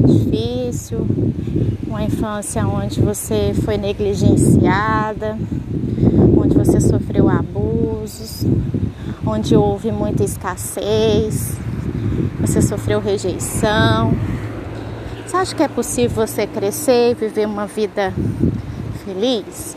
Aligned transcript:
difícil, 0.00 1.06
uma 1.86 2.02
infância 2.02 2.66
onde 2.66 3.00
você 3.00 3.52
foi 3.64 3.76
negligenciada, 3.76 5.36
onde 6.36 6.56
você 6.56 6.80
sofreu 6.80 7.28
abusos, 7.28 8.44
onde 9.26 9.56
houve 9.56 9.90
muita 9.92 10.24
escassez, 10.24 11.56
você 12.40 12.62
sofreu 12.62 13.00
rejeição. 13.00 14.12
Você 15.26 15.36
acha 15.36 15.54
que 15.54 15.62
é 15.62 15.68
possível 15.68 16.26
você 16.26 16.46
crescer 16.46 17.12
e 17.12 17.14
viver 17.14 17.46
uma 17.46 17.66
vida 17.66 18.12
feliz? 19.04 19.76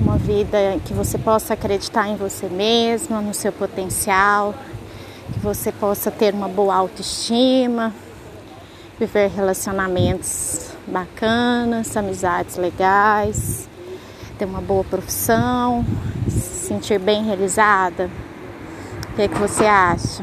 Uma 0.00 0.18
vida 0.18 0.58
que 0.84 0.92
você 0.92 1.16
possa 1.16 1.54
acreditar 1.54 2.08
em 2.08 2.16
você 2.16 2.46
mesma, 2.48 3.20
no 3.20 3.32
seu 3.32 3.50
potencial, 3.52 4.54
que 5.32 5.38
você 5.40 5.72
possa 5.72 6.10
ter 6.10 6.34
uma 6.34 6.48
boa 6.48 6.74
autoestima, 6.74 7.92
viver 8.98 9.30
relacionamentos 9.30 10.70
bacanas, 10.86 11.96
amizades 11.96 12.56
legais, 12.56 13.68
ter 14.38 14.44
uma 14.44 14.60
boa 14.60 14.84
profissão, 14.84 15.84
se 16.28 16.68
sentir 16.68 16.98
bem 16.98 17.24
realizada. 17.24 18.10
O 19.10 19.16
que, 19.16 19.22
é 19.22 19.28
que 19.28 19.38
você 19.38 19.64
acha? 19.64 20.22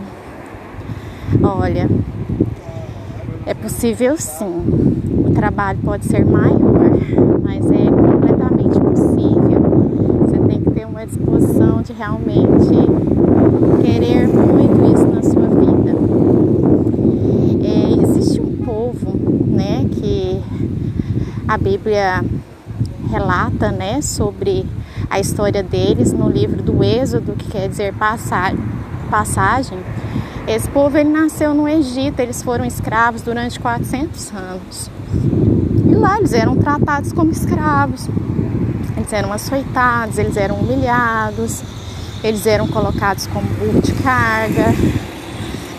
Olha, 1.41 1.89
é 3.45 3.53
possível 3.53 4.15
sim. 4.17 4.63
O 5.27 5.31
trabalho 5.33 5.79
pode 5.83 6.05
ser 6.05 6.25
maior, 6.25 6.91
mas 7.41 7.65
é 7.71 7.85
completamente 7.89 8.79
possível. 8.79 9.61
Você 10.21 10.37
tem 10.47 10.61
que 10.61 10.71
ter 10.71 10.85
uma 10.85 11.05
disposição 11.05 11.81
de 11.81 11.91
realmente 11.93 12.69
querer 13.81 14.27
muito 14.27 14.93
isso 14.93 15.07
na 15.07 15.23
sua 15.23 15.47
vida. 15.47 15.95
É, 17.63 18.03
existe 18.03 18.39
um 18.39 18.57
povo, 18.57 19.11
né, 19.47 19.85
que 19.91 20.41
a 21.53 21.57
Bíblia 21.57 22.25
relata, 23.11 23.71
né, 23.71 24.01
sobre 24.01 24.65
a 25.07 25.19
história 25.19 25.61
deles 25.61 26.11
no 26.11 26.27
livro 26.27 26.63
do 26.63 26.83
Êxodo, 26.83 27.33
que 27.33 27.47
quer 27.47 27.69
dizer 27.69 27.93
passagem. 27.93 29.77
Esse 30.47 30.67
povo 30.69 30.97
ele 30.97 31.09
nasceu 31.09 31.53
no 31.53 31.69
Egito, 31.69 32.19
eles 32.19 32.41
foram 32.41 32.65
escravos 32.65 33.21
durante 33.21 33.59
400 33.59 34.33
anos. 34.33 34.89
E 35.85 35.93
lá 35.93 36.17
eles 36.17 36.33
eram 36.33 36.57
tratados 36.57 37.13
como 37.13 37.29
escravos. 37.29 38.09
Eles 38.97 39.13
eram 39.13 39.31
açoitados, 39.31 40.17
eles 40.17 40.35
eram 40.35 40.55
humilhados, 40.55 41.61
eles 42.23 42.47
eram 42.47 42.67
colocados 42.67 43.27
como 43.27 43.45
burro 43.45 43.79
de 43.79 43.93
carga. 43.93 44.73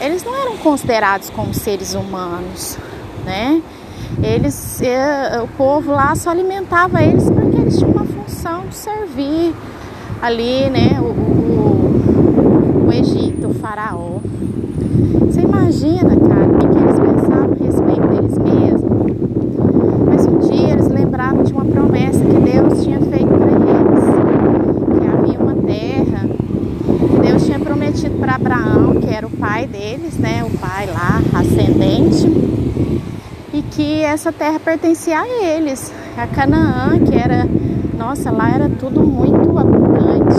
Eles 0.00 0.22
não 0.22 0.40
eram 0.40 0.56
considerados 0.58 1.30
como 1.30 1.52
seres 1.52 1.94
humanos, 1.94 2.78
né? 3.24 3.62
Eles, 4.22 4.80
eh, 4.82 5.40
o 5.42 5.48
povo 5.56 5.92
lá 5.92 6.14
só 6.14 6.30
alimentava 6.30 7.02
eles 7.02 7.28
porque 7.30 7.56
eles 7.56 7.78
tinham 7.78 7.90
uma 7.90 8.04
função 8.04 8.66
de 8.68 8.74
servir 8.74 9.54
ali, 10.22 10.70
né, 10.70 10.98
o, 11.00 11.04
o, 11.04 12.86
o 12.86 12.92
Egito, 12.92 13.48
o 13.48 13.54
faraó. 13.54 14.18
Você 15.26 15.40
imagina, 15.40 16.16
cara, 16.16 16.46
o 16.46 16.58
que 16.58 16.78
eles 16.78 16.98
pensavam 16.98 17.56
a 17.60 17.64
respeito 17.64 18.08
deles 18.08 18.38
mesmos? 18.38 19.04
Mas 20.06 20.26
um 20.26 20.38
dia 20.38 20.72
eles 20.72 20.88
lembravam 20.88 21.42
de 21.42 21.52
uma 21.52 21.64
promessa 21.64 22.20
que 22.20 22.40
Deus 22.40 22.84
tinha 22.84 23.00
feito 23.00 23.26
para 23.26 23.50
eles, 23.50 25.00
que 25.00 25.06
havia 25.06 25.40
uma 25.40 25.54
terra 25.56 26.28
Deus 27.20 27.44
tinha 27.44 27.58
prometido 27.58 28.16
para 28.18 28.36
Abraão, 28.36 28.94
que 29.00 29.12
era 29.12 29.26
o 29.26 29.30
pai 29.30 29.66
deles, 29.66 30.16
né, 30.18 30.44
o 30.44 30.58
pai 30.58 30.86
lá, 30.86 31.20
ascendente 31.34 32.63
que 33.74 34.02
essa 34.02 34.30
terra 34.30 34.60
pertencia 34.60 35.18
a 35.18 35.26
eles, 35.26 35.92
a 36.16 36.28
Canaã, 36.28 36.96
que 37.00 37.16
era, 37.16 37.44
nossa, 37.98 38.30
lá 38.30 38.52
era 38.52 38.68
tudo 38.68 39.00
muito 39.00 39.58
abundante. 39.58 40.36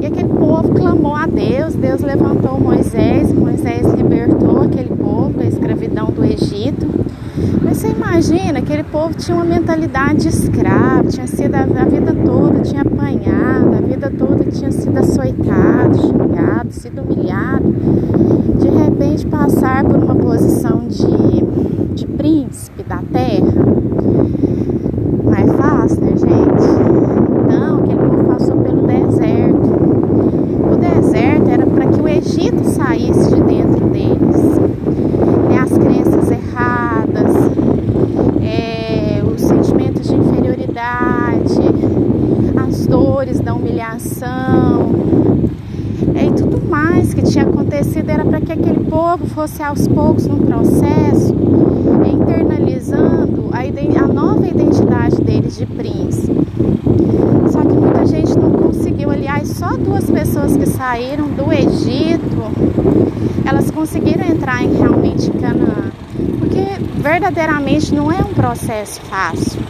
E 0.00 0.06
aquele 0.06 0.28
povo 0.28 0.72
clamou 0.72 1.16
a 1.16 1.26
Deus, 1.26 1.74
Deus 1.74 2.00
levantou 2.00 2.60
Moisés, 2.60 3.32
Moisés 3.32 3.92
libertou 3.94 4.62
aquele 4.62 4.90
povo 4.90 5.30
da 5.30 5.44
escravidão 5.44 6.10
do 6.10 6.24
Egito. 6.24 6.86
Mas 7.60 7.78
você 7.78 7.88
imagina, 7.88 8.60
aquele 8.60 8.84
povo 8.84 9.14
tinha 9.14 9.36
uma 9.36 9.44
mentalidade 9.44 10.22
de 10.22 10.28
escravo, 10.28 11.08
tinha 11.08 11.26
sido 11.26 11.54
a, 11.56 11.62
a 11.62 11.84
vida 11.86 12.14
toda, 12.24 12.60
tinha 12.60 12.82
apanhado, 12.82 13.74
a 13.76 13.80
vida 13.80 14.12
toda 14.16 14.44
tinha 14.44 14.70
sido 14.70 14.96
açoitado, 14.96 15.98
xingado, 15.98 16.70
sido 16.70 17.02
humilhado. 17.02 17.74
De 18.60 18.68
repente 18.68 19.26
passar 19.26 19.84
por 19.84 19.96
uma 19.96 20.14
posição 20.14 20.86
de 20.86 21.32
de 21.92 22.06
príncipe 22.06 22.82
da 22.82 22.98
terra. 23.12 23.52
Não 25.24 25.34
é 25.34 25.46
fácil, 25.56 26.00
né, 26.00 26.12
gente? 26.16 26.64
Então, 27.44 27.78
aquele 27.78 27.98
povo 27.98 28.24
passou 28.24 28.56
pelo 28.56 28.86
deserto. 28.86 29.70
O 30.72 30.76
deserto 30.76 31.48
era 31.48 31.66
para 31.66 31.86
que 31.86 32.00
o 32.00 32.08
Egito 32.08 32.64
saísse 32.64 33.34
de 33.34 33.42
dentro 33.42 33.86
deles. 33.86 34.60
É, 35.52 35.58
as 35.58 35.76
crenças 35.76 36.30
erradas, 36.30 37.36
é, 38.42 39.22
os 39.24 39.40
sentimentos 39.42 40.08
de 40.08 40.14
inferioridade, 40.14 41.60
as 42.66 42.86
dores 42.86 43.40
da 43.40 43.54
humilhação. 43.54 44.92
É, 46.14 46.26
e 46.26 46.32
tudo 46.32 46.60
mais 46.68 47.12
acontecido 47.82 48.10
era 48.10 48.24
para 48.24 48.40
que 48.40 48.52
aquele 48.52 48.84
povo 48.84 49.26
fosse 49.26 49.62
aos 49.62 49.88
poucos 49.88 50.26
no 50.26 50.36
processo 50.38 51.34
internalizando 52.06 53.50
a, 53.52 54.04
a 54.04 54.06
nova 54.06 54.46
identidade 54.46 55.20
deles 55.20 55.56
de 55.56 55.66
príncipe. 55.66 56.32
Só 57.50 57.60
que 57.62 57.74
muita 57.74 58.06
gente 58.06 58.38
não 58.38 58.52
conseguiu. 58.52 59.10
Aliás, 59.10 59.48
só 59.48 59.76
duas 59.76 60.08
pessoas 60.08 60.56
que 60.56 60.66
saíram 60.66 61.26
do 61.28 61.52
Egito, 61.52 62.42
elas 63.44 63.70
conseguiram 63.70 64.24
entrar 64.26 64.62
em 64.62 64.74
realmente 64.74 65.30
Canaã. 65.30 65.90
Porque 66.38 66.64
verdadeiramente 67.00 67.92
não 67.92 68.12
é 68.12 68.20
um 68.20 68.32
processo 68.32 69.00
fácil. 69.02 69.60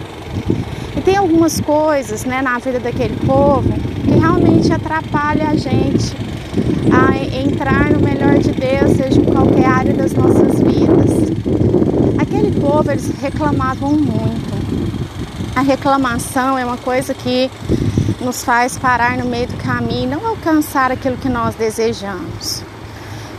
E 0.96 1.00
tem 1.00 1.16
algumas 1.16 1.60
coisas 1.60 2.24
né, 2.24 2.42
na 2.42 2.58
vida 2.58 2.78
daquele 2.78 3.16
povo 3.26 3.72
que 4.04 4.18
realmente 4.18 4.72
atrapalha 4.72 5.48
a 5.48 5.56
gente 5.56 6.31
a 6.92 7.16
entrar 7.40 7.90
no 7.90 8.00
melhor 8.00 8.38
de 8.38 8.52
Deus, 8.52 8.96
seja 8.96 9.20
em 9.20 9.24
qualquer 9.24 9.66
área 9.66 9.94
das 9.94 10.12
nossas 10.12 10.60
vidas. 10.60 11.10
Aquele 12.18 12.60
povo, 12.60 12.90
eles 12.90 13.10
reclamavam 13.20 13.92
muito. 13.92 14.62
A 15.54 15.60
reclamação 15.60 16.58
é 16.58 16.64
uma 16.64 16.76
coisa 16.76 17.12
que 17.14 17.50
nos 18.20 18.42
faz 18.44 18.78
parar 18.78 19.18
no 19.18 19.26
meio 19.26 19.48
do 19.48 19.56
caminho 19.56 20.10
não 20.10 20.26
alcançar 20.26 20.91
aquilo 20.92 21.16
que 21.16 21.28
nós 21.28 21.54
desejamos. 21.54 22.62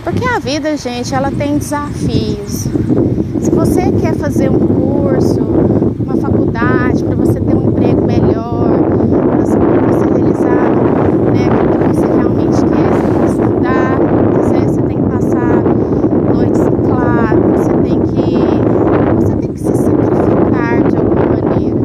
Porque 0.03 0.25
a 0.25 0.37
vida, 0.37 0.75
gente, 0.75 1.15
ela 1.15 1.31
tem 1.31 1.57
desafios. 1.57 2.67
Se 3.39 3.49
você 3.49 3.89
quer 4.01 4.13
fazer 4.15 4.49
um 4.51 4.59
curso, 4.59 5.39
uma 5.41 6.17
faculdade, 6.17 7.03
para 7.05 7.15
você 7.15 7.39
ter 7.39 7.55
um 7.55 7.69
emprego 7.69 8.05
melhor, 8.05 8.79
para 9.29 9.37
você 9.37 9.57
realizar 10.09 10.69
né, 11.31 11.47
aquilo 11.49 11.69
que 11.71 11.87
você 11.87 12.05
realmente 12.05 12.57
quer, 12.65 12.89
você 12.91 13.07
tem 13.07 13.19
que 13.21 13.31
estudar, 13.31 13.97
você 14.67 14.81
tem 14.81 14.97
que 14.97 15.09
passar 15.09 15.63
noites 16.33 16.61
em 16.61 16.75
claro, 16.85 17.41
você 17.51 17.73
tem 17.83 18.01
que, 18.01 19.15
você 19.15 19.35
tem 19.37 19.53
que 19.53 19.59
se 19.59 19.77
sacrificar 19.77 20.83
de 20.89 20.97
alguma 20.97 21.25
maneira. 21.25 21.79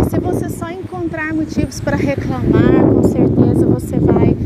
E 0.00 0.10
se 0.10 0.20
você 0.20 0.48
só 0.48 0.70
encontrar 0.70 1.34
motivos 1.34 1.80
para 1.80 1.96
reclamar, 1.96 2.84
com 2.86 3.02
certeza 3.02 3.66
você 3.66 3.98
vai 3.98 4.36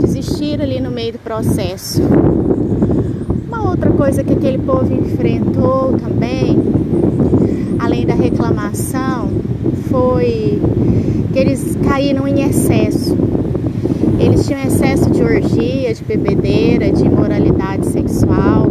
desistir 0.00 0.59
ali 0.70 0.80
no 0.80 0.90
meio 0.92 1.14
do 1.14 1.18
processo. 1.18 2.00
Uma 3.48 3.70
outra 3.70 3.90
coisa 3.90 4.22
que 4.22 4.32
aquele 4.32 4.58
povo 4.58 4.94
enfrentou 4.94 5.96
também, 5.98 6.56
além 7.80 8.06
da 8.06 8.14
reclamação, 8.14 9.30
foi 9.90 10.62
que 11.32 11.38
eles 11.40 11.76
caíram 11.88 12.28
em 12.28 12.48
excesso. 12.48 13.16
Eles 14.20 14.46
tinham 14.46 14.62
excesso 14.62 15.10
de 15.10 15.20
orgia, 15.20 15.92
de 15.92 16.04
bebedeira, 16.04 16.92
de 16.92 17.04
imoralidade 17.04 17.86
sexual. 17.86 18.70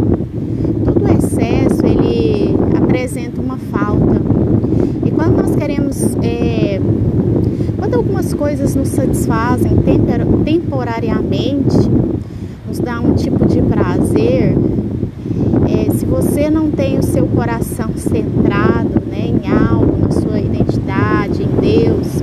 Todo 0.86 1.06
excesso 1.06 1.84
ele 1.84 2.56
apresenta 2.82 3.42
uma 3.42 3.58
falta. 3.58 4.22
E 5.04 5.10
quando 5.10 5.36
nós 5.36 5.54
queremos, 5.54 6.02
é, 6.22 6.80
quando 7.76 7.94
algumas 7.94 8.32
coisas 8.32 8.74
nos 8.74 8.88
satisfazem 8.88 9.76
temporariamente, 10.44 11.89
tipo 13.20 13.44
de 13.46 13.60
prazer, 13.60 14.56
é, 15.68 15.90
se 15.90 16.06
você 16.06 16.48
não 16.48 16.70
tem 16.70 16.98
o 16.98 17.02
seu 17.02 17.26
coração 17.26 17.90
centrado 17.96 19.00
né, 19.06 19.26
em 19.26 19.50
algo, 19.50 19.98
na 19.98 20.10
sua 20.10 20.40
identidade, 20.40 21.42
em 21.42 21.60
Deus, 21.60 22.22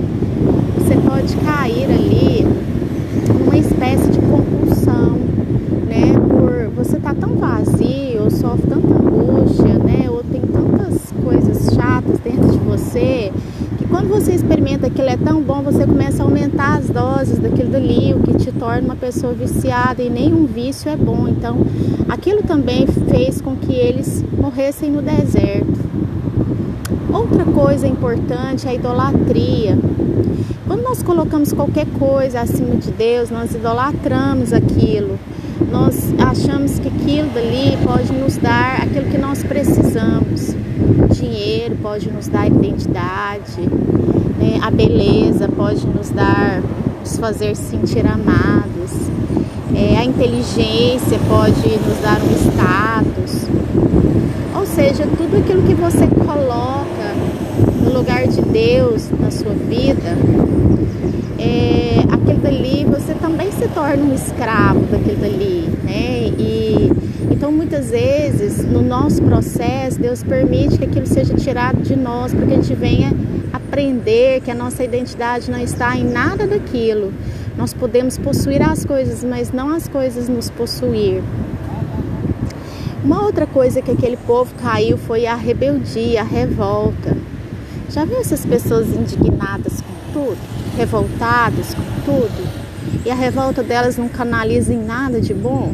você 0.75 0.95
pode 1.07 1.35
cair 1.37 1.85
ali 1.85 2.45
numa 3.27 3.57
espécie 3.57 4.09
de 4.09 4.19
compulsão, 4.19 5.17
né? 5.87 6.13
Por 6.27 6.69
você 6.75 6.99
tá 6.99 7.13
tão 7.13 7.35
vazio, 7.35 8.23
ou 8.23 8.31
sofre 8.31 8.67
tanta 8.67 8.93
angústia, 8.93 9.77
né? 9.77 10.09
Ou 10.09 10.23
tem 10.23 10.41
tantas 10.41 11.13
coisas 11.23 11.75
chatas 11.75 12.19
dentro 12.23 12.51
de 12.51 12.57
você 12.57 13.31
tão 15.27 15.41
bom, 15.41 15.61
você 15.61 15.85
começa 15.85 16.23
a 16.23 16.25
aumentar 16.25 16.77
as 16.77 16.89
doses 16.89 17.37
daquilo 17.39 17.69
dali, 17.69 18.13
o 18.13 18.19
que 18.19 18.37
te 18.37 18.51
torna 18.51 18.81
uma 18.81 18.95
pessoa 18.95 19.33
viciada 19.33 20.01
e 20.01 20.09
nenhum 20.09 20.45
vício 20.45 20.89
é 20.89 20.95
bom. 20.95 21.27
Então, 21.27 21.57
aquilo 22.07 22.43
também 22.43 22.87
fez 22.87 23.41
com 23.41 23.55
que 23.55 23.73
eles 23.73 24.23
morressem 24.31 24.89
no 24.89 25.01
deserto. 25.01 25.77
Outra 27.11 27.43
coisa 27.43 27.87
importante 27.87 28.67
é 28.67 28.71
a 28.71 28.73
idolatria. 28.73 29.77
Quando 30.65 30.83
nós 30.83 31.03
colocamos 31.03 31.51
qualquer 31.51 31.85
coisa 31.99 32.41
acima 32.41 32.75
de 32.75 32.91
Deus, 32.91 33.29
nós 33.29 33.53
idolatramos 33.53 34.53
aquilo. 34.53 35.19
Nós 35.71 36.13
achamos 36.19 36.79
que 36.79 36.87
aquilo 36.87 37.29
dali 37.29 37.77
pode 37.83 38.13
nos 38.13 38.37
dar 38.37 38.81
aquilo 38.83 39.09
que 39.09 39.17
nós 39.17 39.43
precisamos. 39.43 40.55
Dinheiro 41.11 41.75
pode 41.81 42.11
nos 42.11 42.27
dar 42.27 42.47
identidade, 42.47 43.61
né? 44.39 44.59
a 44.61 44.69
beleza 44.69 45.47
pode 45.49 45.85
nos 45.87 46.09
dar, 46.09 46.61
nos 46.99 47.17
fazer 47.17 47.55
sentir 47.55 48.05
amados, 48.05 48.91
é, 49.75 49.97
a 49.97 50.05
inteligência 50.05 51.19
pode 51.27 51.67
nos 51.87 51.99
dar 52.01 52.19
um 52.21 52.49
status. 52.51 53.47
Ou 54.55 54.65
seja, 54.65 55.07
tudo 55.17 55.37
aquilo 55.37 55.63
que 55.63 55.73
você 55.73 56.07
coloca 56.07 57.15
no 57.83 57.93
lugar 57.93 58.27
de 58.27 58.41
Deus 58.41 59.09
na 59.19 59.31
sua 59.31 59.53
vida, 59.53 60.17
é, 61.39 62.03
aquilo 62.11 62.39
dali 62.39 62.85
você 62.85 63.13
também 63.13 63.36
se 63.36 63.36
torna 63.77 64.05
um 64.05 64.15
escravo 64.15 64.79
daquilo 64.87 65.17
dali, 65.17 65.69
né? 65.83 66.33
E 66.35 66.91
então 67.29 67.51
muitas 67.51 67.91
vezes 67.91 68.65
no 68.65 68.81
nosso 68.81 69.21
processo 69.21 69.99
Deus 69.99 70.23
permite 70.23 70.79
que 70.79 70.85
aquilo 70.85 71.05
seja 71.05 71.35
tirado 71.35 71.83
de 71.83 71.95
nós 71.95 72.33
para 72.33 72.47
que 72.47 72.53
a 72.53 72.55
gente 72.55 72.73
venha 72.73 73.13
aprender 73.53 74.41
que 74.41 74.49
a 74.49 74.55
nossa 74.55 74.83
identidade 74.83 75.51
não 75.51 75.59
está 75.59 75.95
em 75.95 76.03
nada 76.03 76.47
daquilo. 76.47 77.13
Nós 77.55 77.71
podemos 77.71 78.17
possuir 78.17 78.63
as 78.63 78.83
coisas, 78.83 79.23
mas 79.23 79.51
não 79.51 79.69
as 79.69 79.87
coisas 79.87 80.27
nos 80.27 80.49
possuir. 80.49 81.21
Uma 83.03 83.23
outra 83.23 83.45
coisa 83.45 83.79
que 83.79 83.91
aquele 83.91 84.17
povo 84.17 84.55
caiu 84.55 84.97
foi 84.97 85.27
a 85.27 85.35
rebeldia, 85.35 86.21
a 86.21 86.23
revolta. 86.23 87.15
Já 87.91 88.05
viu 88.05 88.17
essas 88.17 88.43
pessoas 88.43 88.87
indignadas 88.87 89.81
com 89.81 90.13
tudo, 90.13 90.39
revoltadas 90.75 91.75
com 91.75 92.01
tudo? 92.03 92.46
E 93.05 93.11
a 93.11 93.15
revolta 93.15 93.63
delas 93.63 93.97
não 93.97 94.09
canaliza 94.09 94.73
em 94.73 94.83
nada 94.83 95.21
de 95.21 95.33
bom? 95.33 95.73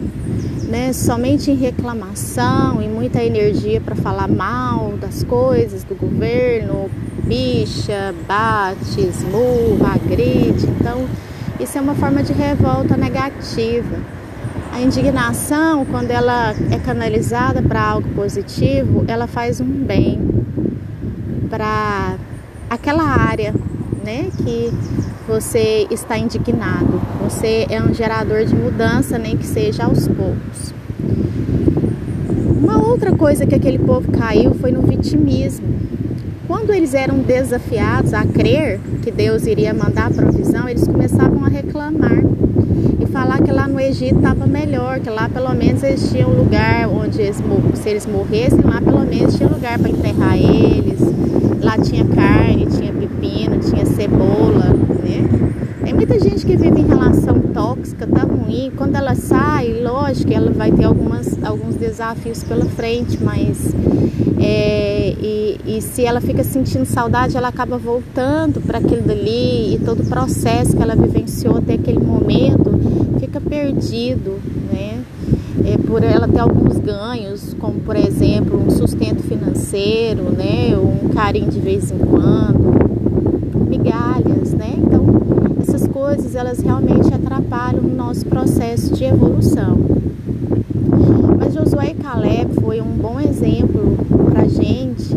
né, 0.73 0.91
somente 0.91 1.51
em 1.51 1.55
reclamação 1.55 2.81
e 2.81 2.87
muita 2.87 3.23
energia 3.23 3.79
para 3.79 3.95
falar 3.95 4.27
mal 4.27 4.93
das 4.99 5.23
coisas, 5.23 5.83
do 5.83 5.93
governo, 5.93 6.89
bicha, 7.23 8.11
bate, 8.27 8.99
esmurra, 8.99 9.93
agride. 9.93 10.65
Então, 10.79 11.05
isso 11.59 11.77
é 11.77 11.81
uma 11.81 11.93
forma 11.93 12.23
de 12.23 12.33
revolta 12.33 12.97
negativa. 12.97 13.99
A 14.71 14.81
indignação, 14.81 15.85
quando 15.85 16.09
ela 16.09 16.55
é 16.71 16.79
canalizada 16.79 17.61
para 17.61 17.79
algo 17.79 18.09
positivo, 18.15 19.05
ela 19.07 19.27
faz 19.27 19.61
um 19.61 19.65
bem 19.65 20.19
para 21.51 22.15
aquela 22.67 23.03
área, 23.03 23.53
né, 24.03 24.31
que 24.43 24.73
você 25.27 25.87
está 25.89 26.17
indignado. 26.17 27.01
Você 27.23 27.65
é 27.69 27.81
um 27.81 27.93
gerador 27.93 28.45
de 28.45 28.55
mudança, 28.55 29.17
nem 29.17 29.37
que 29.37 29.45
seja 29.45 29.85
aos 29.85 30.07
poucos. 30.07 30.73
Uma 32.61 32.81
outra 32.85 33.11
coisa 33.11 33.45
que 33.45 33.55
aquele 33.55 33.79
povo 33.79 34.11
caiu 34.11 34.53
foi 34.55 34.71
no 34.71 34.81
vitimismo. 34.81 35.67
Quando 36.47 36.73
eles 36.73 36.93
eram 36.93 37.19
desafiados 37.19 38.13
a 38.13 38.25
crer 38.25 38.79
que 39.01 39.11
Deus 39.11 39.45
iria 39.45 39.73
mandar 39.73 40.07
a 40.07 40.09
provisão, 40.11 40.67
eles 40.67 40.85
começavam 40.85 41.43
a 41.43 41.47
reclamar 41.47 42.23
e 42.99 43.05
falar 43.07 43.41
que 43.41 43.51
lá 43.51 43.67
no 43.67 43.79
Egito 43.79 44.17
estava 44.17 44.45
melhor, 44.45 44.99
que 44.99 45.09
lá 45.09 45.29
pelo 45.29 45.53
menos 45.53 45.83
eles 45.83 46.09
tinham 46.09 46.29
um 46.29 46.37
lugar 46.37 46.87
onde 46.89 47.21
eles, 47.21 47.41
se 47.75 47.89
eles 47.89 48.05
morressem, 48.05 48.59
lá 48.61 48.81
pelo 48.81 49.05
menos 49.05 49.35
tinha 49.35 49.49
lugar 49.49 49.79
para 49.79 49.89
enterrar 49.89 50.37
eles. 50.37 50.99
Lá 51.63 51.77
tinha 51.77 52.05
carne, 52.05 52.67
tinha 52.67 52.91
pepino, 52.91 53.57
tinha 53.59 53.85
cebola, 53.85 54.73
né? 55.03 55.53
Tem 55.83 55.93
muita 55.93 56.19
gente 56.19 56.45
que 56.45 56.57
vive 56.57 56.81
em 56.81 56.87
relação 56.87 57.39
tóxica, 57.53 58.05
tá 58.05 58.23
ruim. 58.23 58.71
Quando 58.75 58.95
ela 58.95 59.15
sai, 59.15 59.81
lógico 59.81 60.31
ela 60.33 60.51
vai 60.51 60.71
ter 60.71 60.83
algumas, 60.83 61.41
alguns 61.43 61.75
desafios 61.75 62.43
pela 62.43 62.65
frente, 62.65 63.17
mas 63.23 63.73
é, 64.39 65.15
e, 65.21 65.59
e 65.65 65.81
se 65.81 66.05
ela 66.05 66.19
fica 66.19 66.43
sentindo 66.43 66.85
saudade, 66.85 67.37
ela 67.37 67.47
acaba 67.47 67.77
voltando 67.77 68.61
para 68.61 68.79
aquilo 68.79 69.01
dali 69.01 69.75
e 69.75 69.81
todo 69.85 70.01
o 70.01 70.05
processo 70.05 70.75
que 70.75 70.83
ela 70.83 70.95
vivenciou 70.95 71.57
até 71.57 71.75
aquele 71.75 71.99
momento 71.99 72.73
fica 73.19 73.39
perdido? 73.39 74.39
É, 75.65 75.77
por 75.77 76.03
ela 76.03 76.27
ter 76.27 76.39
alguns 76.39 76.77
ganhos, 76.77 77.55
como 77.59 77.79
por 77.79 77.95
exemplo 77.95 78.59
um 78.59 78.69
sustento 78.69 79.23
financeiro, 79.23 80.23
né? 80.31 80.77
Um 80.77 81.09
carinho 81.09 81.49
de 81.49 81.59
vez 81.59 81.91
em 81.91 81.97
quando, 81.97 83.69
migalhas, 83.69 84.53
né? 84.53 84.73
Então 84.77 85.13
coisas 86.13 86.35
elas 86.35 86.59
realmente 86.59 87.13
atrapalham 87.13 87.79
o 87.83 87.95
nosso 87.95 88.25
processo 88.25 88.93
de 88.93 89.05
evolução. 89.05 89.77
Mas 91.39 91.53
Josué 91.53 91.91
e 91.91 91.93
Caleb 91.93 92.53
foi 92.61 92.81
um 92.81 92.91
bom 92.91 93.19
exemplo 93.19 93.97
para 94.31 94.47
gente 94.47 95.15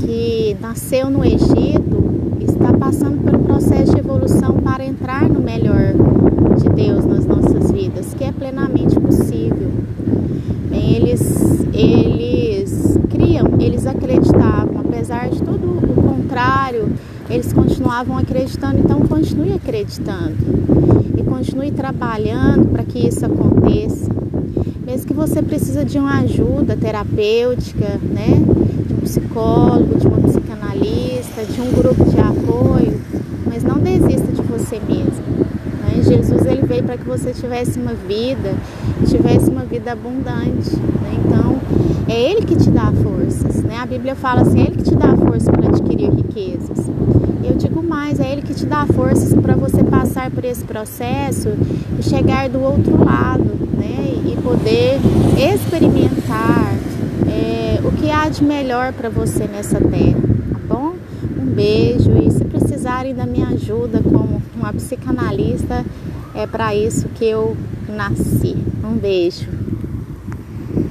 que 0.00 0.56
nasceu 0.60 1.10
no 1.10 1.24
Egito 1.24 2.02
está 2.40 2.72
passando 2.72 3.22
pelo 3.24 3.40
processo 3.40 3.92
de 3.92 3.98
evolução 3.98 4.52
para 4.54 4.84
entrar 4.84 5.28
no 5.28 5.40
melhor 5.40 5.94
de 6.58 6.68
Deus 6.68 7.04
nas 7.04 7.26
nossas 7.26 7.70
vidas, 7.70 8.14
que 8.14 8.24
é 8.24 8.30
plenamente 8.30 8.98
possível. 9.00 9.70
Bem, 10.70 10.94
eles, 10.96 11.66
eles 11.72 12.98
criam, 13.10 13.48
eles 13.58 13.86
acreditavam, 13.86 14.82
apesar 14.86 15.28
de 15.30 15.42
todo 15.42 15.66
o 15.66 16.02
contrário 16.02 16.92
eles 17.32 17.52
continuavam 17.82 18.16
acreditando, 18.16 18.78
então 18.78 19.00
continue 19.00 19.54
acreditando 19.54 20.36
e 21.18 21.22
continue 21.24 21.72
trabalhando 21.72 22.68
para 22.68 22.84
que 22.84 23.08
isso 23.08 23.26
aconteça. 23.26 24.08
Mesmo 24.86 25.06
que 25.08 25.12
você 25.12 25.42
precisa 25.42 25.84
de 25.84 25.98
uma 25.98 26.20
ajuda 26.20 26.76
terapêutica, 26.76 27.98
né? 28.04 28.40
De 28.86 28.94
um 28.94 28.98
psicólogo, 28.98 29.98
de 29.98 30.06
uma 30.06 30.20
psicanalista, 30.20 31.44
de 31.44 31.60
um 31.60 31.72
grupo 31.72 32.04
de 32.04 32.20
apoio, 32.20 33.00
mas 33.46 33.64
não 33.64 33.78
desista 33.80 34.30
de 34.30 34.42
você 34.42 34.80
mesmo. 34.88 35.24
Né? 35.82 36.02
Jesus 36.04 36.46
ele 36.46 36.62
veio 36.62 36.84
para 36.84 36.96
que 36.96 37.04
você 37.04 37.32
tivesse 37.32 37.80
uma 37.80 37.94
vida, 37.94 38.54
tivesse 39.08 39.50
uma 39.50 39.64
vida 39.64 39.90
abundante. 39.90 40.76
Né? 40.76 41.18
Então 41.26 41.58
é 42.08 42.30
Ele 42.30 42.42
que 42.42 42.54
te 42.54 42.70
dá 42.70 42.92
forças. 42.92 43.60
Né? 43.64 43.76
A 43.76 43.86
Bíblia 43.86 44.14
fala 44.14 44.42
assim, 44.42 44.60
é 44.60 44.66
Ele 44.66 44.76
que 44.76 44.84
te 44.84 44.94
dá 44.94 45.16
força 45.16 45.50
para 45.50 45.66
adquirir 45.66 46.10
riquezas. 46.10 46.92
Eu 47.44 47.56
digo 47.56 47.82
mais, 47.82 48.20
é 48.20 48.30
Ele 48.30 48.42
que 48.42 48.54
te 48.54 48.64
dá 48.64 48.86
forças 48.86 49.32
para 49.34 49.54
você 49.54 49.82
passar 49.82 50.30
por 50.30 50.44
esse 50.44 50.64
processo 50.64 51.48
e 51.98 52.02
chegar 52.02 52.48
do 52.48 52.60
outro 52.60 53.04
lado, 53.04 53.44
né? 53.76 54.14
E 54.24 54.36
poder 54.42 55.00
experimentar 55.36 56.72
é, 57.28 57.80
o 57.84 57.92
que 57.92 58.10
há 58.10 58.28
de 58.28 58.44
melhor 58.44 58.92
para 58.92 59.08
você 59.08 59.46
nessa 59.46 59.80
terra, 59.80 60.20
tá 60.52 60.58
bom? 60.68 60.94
Um 61.40 61.46
beijo 61.46 62.12
e 62.18 62.30
se 62.30 62.44
precisarem 62.44 63.14
da 63.14 63.26
minha 63.26 63.48
ajuda 63.48 64.00
como 64.00 64.42
uma 64.56 64.72
psicanalista, 64.72 65.84
é 66.34 66.46
para 66.46 66.74
isso 66.74 67.08
que 67.14 67.24
eu 67.24 67.56
nasci. 67.88 68.56
Um 68.84 68.96
beijo. 68.96 69.61